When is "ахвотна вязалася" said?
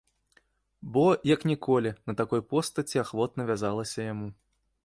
3.05-3.99